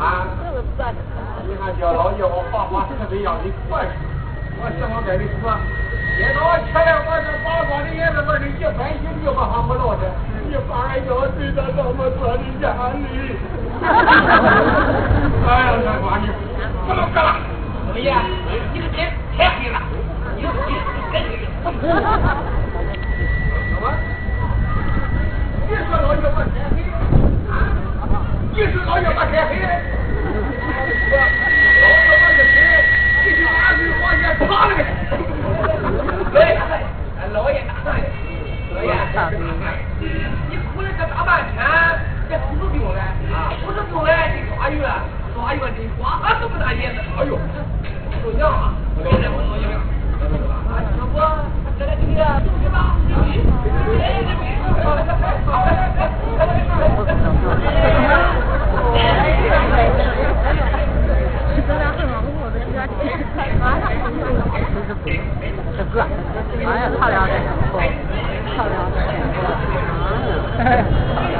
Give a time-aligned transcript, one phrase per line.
[0.00, 0.24] 啊！
[1.46, 3.86] 你还叫老爷我发发慈悲，让你过去？
[4.56, 5.52] 我什么跟你说？
[6.16, 6.40] 接到
[6.72, 10.08] 前两我这八卦的眼子，我是一分一句话还不落的，
[10.48, 12.64] 你反而要对他这么多的严
[12.96, 13.36] 厉。
[15.44, 16.28] 哎呀，大瓜你
[16.88, 17.36] 不能干了！
[17.92, 18.08] 老爷，
[18.72, 19.80] 你个天太黑了，
[20.36, 20.80] 你你
[21.12, 21.46] 太黑了。
[23.68, 23.84] 什么？
[25.68, 26.40] 你说老爷我
[28.60, 29.56] 你说老爷我天黑？
[29.56, 29.64] 老
[31.88, 32.60] 爷我是谁？
[33.24, 34.76] 你是俺女皇爷查的。
[36.30, 36.52] 老爷，
[37.32, 38.04] 老爷大帅，
[38.74, 38.92] 老爷，
[40.50, 41.56] 你哭了这大半天，
[42.28, 43.00] 这不是病了
[43.32, 43.56] 啊？
[43.64, 44.76] 不是病了，你抓药，
[45.34, 47.40] 抓药的花这么大叶子，哎呦，
[48.22, 48.76] 受凉啊！
[49.02, 51.16] 老爷，我老爷，啊，要不
[51.78, 52.28] 这个这个
[52.60, 52.92] 去吧？
[53.08, 53.16] 这
[55.48, 55.59] 个，
[65.06, 65.12] 哎
[66.76, 67.32] 呀，漂亮的，
[68.44, 68.96] 漂亮的，
[70.58, 70.60] 哎
[71.32, 71.36] 呀，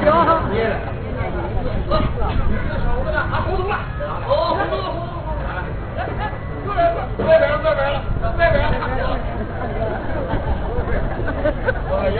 [0.00, 0.30] 漂老
[12.10, 12.16] 你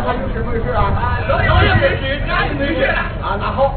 [0.00, 1.20] 还有什么事啊？
[1.28, 2.98] 都有没事，俺就没事了。
[3.22, 3.74] 啊，那好，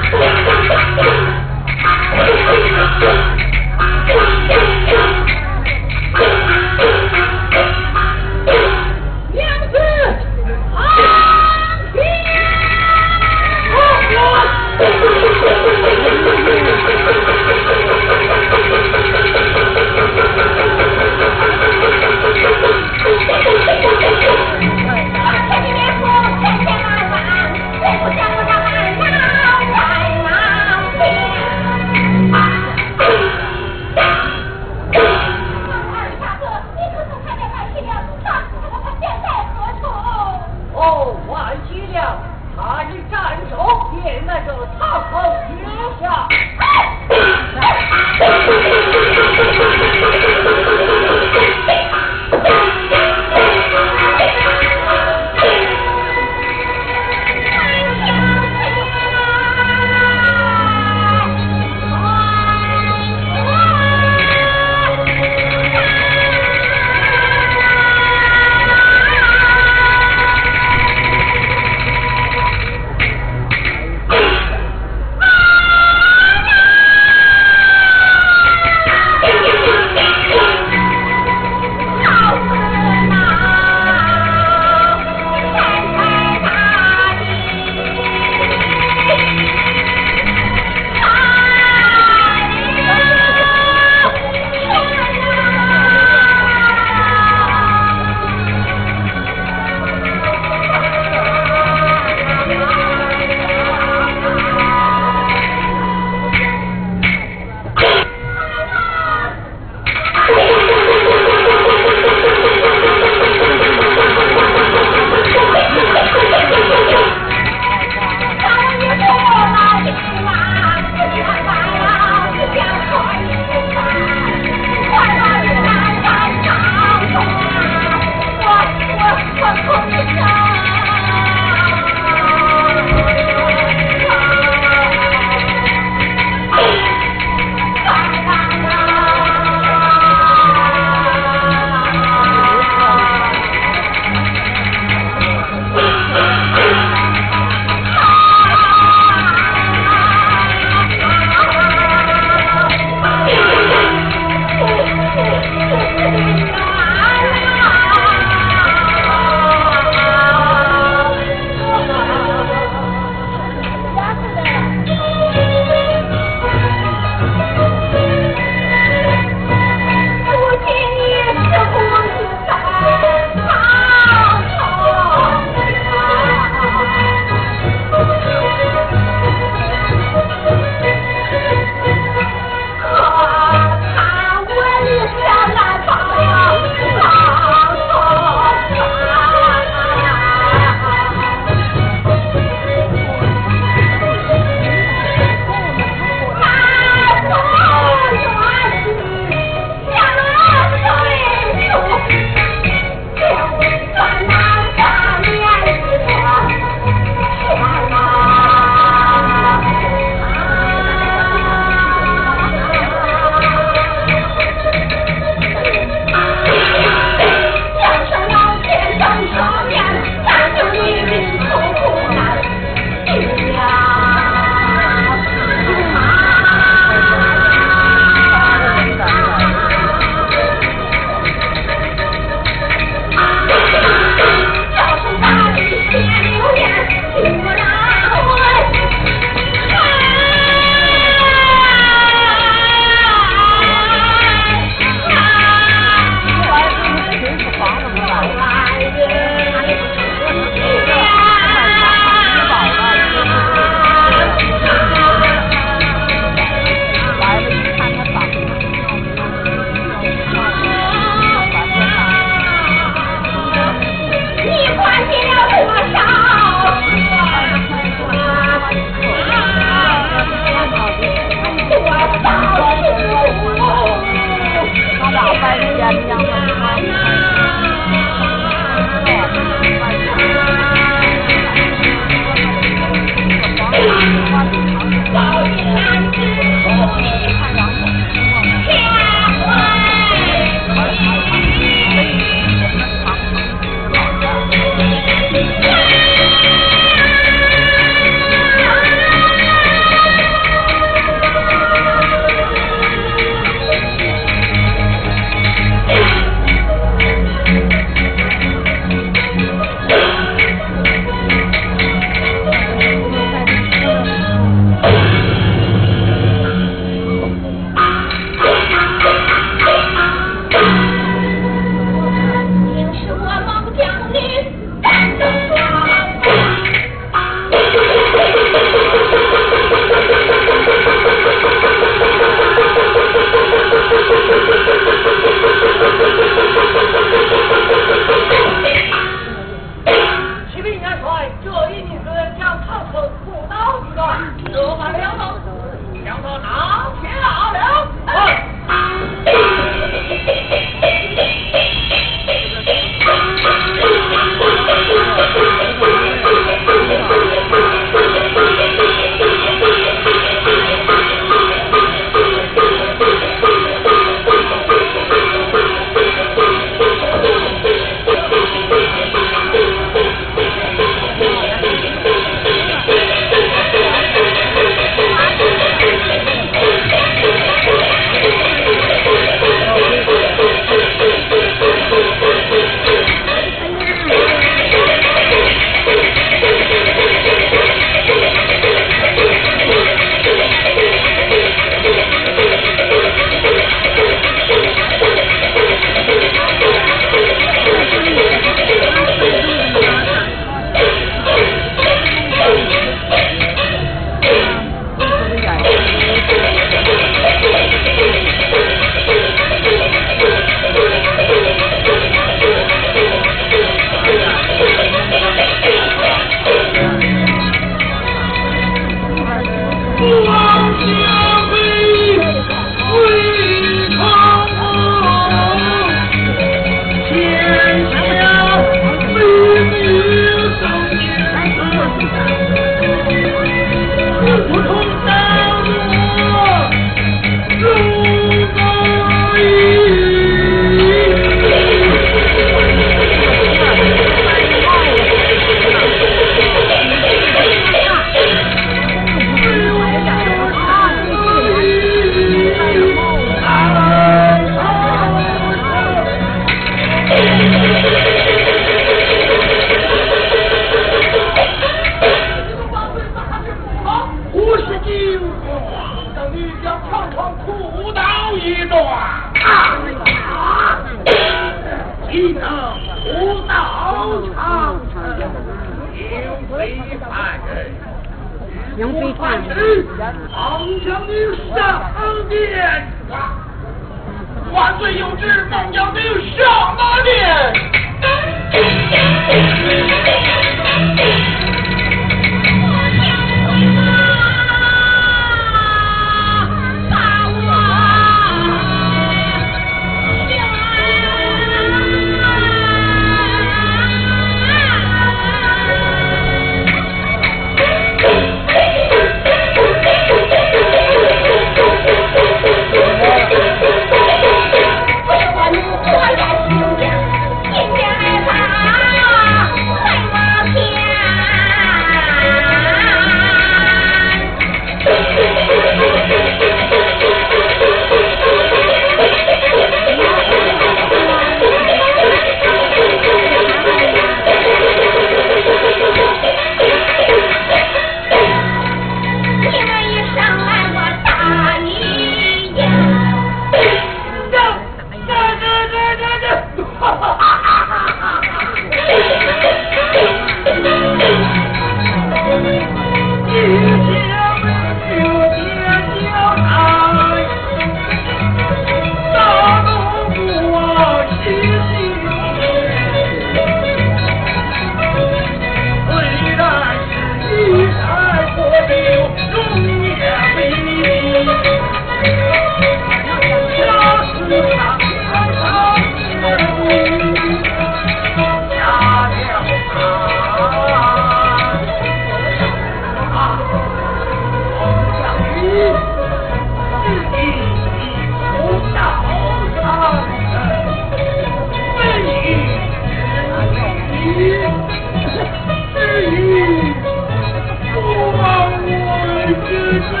[599.71, 600.00] Jesus.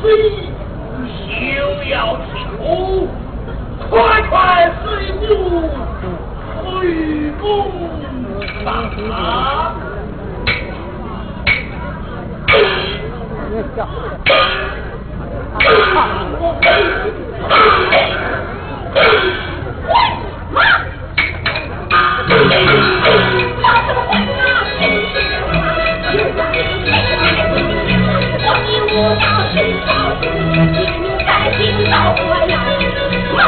[0.00, 0.06] 虽，
[1.28, 2.26] 休要停
[2.58, 3.08] 步，
[3.90, 5.26] 快快水步，
[6.62, 6.66] 回
[7.40, 7.44] 宫